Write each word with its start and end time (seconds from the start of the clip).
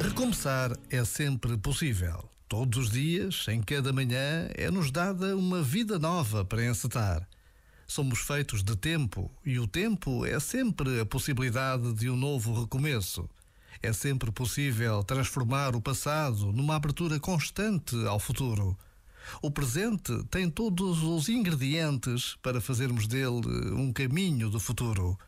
Recomeçar 0.00 0.74
é 0.88 1.04
sempre 1.04 1.58
possível. 1.58 2.30
Todos 2.48 2.86
os 2.86 2.90
dias, 2.90 3.44
em 3.48 3.60
cada 3.60 3.92
manhã, 3.92 4.48
é-nos 4.54 4.90
dada 4.90 5.36
uma 5.36 5.62
vida 5.62 5.98
nova 5.98 6.46
para 6.46 6.64
encetar. 6.64 7.28
Somos 7.86 8.20
feitos 8.20 8.62
de 8.62 8.74
tempo 8.74 9.30
e 9.44 9.58
o 9.58 9.66
tempo 9.66 10.24
é 10.24 10.40
sempre 10.40 10.98
a 10.98 11.04
possibilidade 11.04 11.92
de 11.92 12.08
um 12.08 12.16
novo 12.16 12.58
recomeço. 12.62 13.28
É 13.82 13.92
sempre 13.92 14.32
possível 14.32 15.04
transformar 15.04 15.76
o 15.76 15.82
passado 15.82 16.50
numa 16.52 16.76
abertura 16.76 17.20
constante 17.20 17.94
ao 18.06 18.18
futuro. 18.18 18.74
O 19.42 19.50
presente 19.50 20.24
tem 20.30 20.50
todos 20.50 21.02
os 21.02 21.28
ingredientes 21.28 22.36
para 22.42 22.60
fazermos 22.60 23.06
dele 23.06 23.72
um 23.72 23.92
caminho 23.92 24.50
do 24.50 24.60
futuro. 24.60 25.18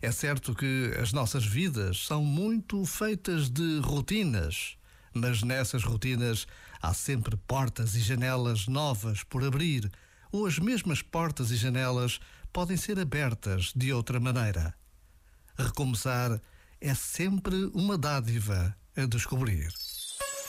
É 0.00 0.10
certo 0.10 0.54
que 0.54 0.92
as 1.00 1.12
nossas 1.12 1.44
vidas 1.44 2.06
são 2.06 2.24
muito 2.24 2.84
feitas 2.86 3.50
de 3.50 3.80
rotinas, 3.80 4.76
mas 5.12 5.42
nessas 5.42 5.84
rotinas 5.84 6.46
há 6.80 6.94
sempre 6.94 7.36
portas 7.36 7.94
e 7.94 8.00
janelas 8.00 8.66
novas 8.66 9.22
por 9.22 9.44
abrir, 9.44 9.90
ou 10.30 10.46
as 10.46 10.58
mesmas 10.58 11.02
portas 11.02 11.50
e 11.50 11.56
janelas 11.56 12.18
podem 12.52 12.76
ser 12.76 12.98
abertas 12.98 13.72
de 13.76 13.92
outra 13.92 14.18
maneira. 14.18 14.74
Recomeçar 15.56 16.40
é 16.80 16.94
sempre 16.94 17.70
uma 17.74 17.98
dádiva 17.98 18.74
a 18.96 19.04
descobrir. 19.06 19.72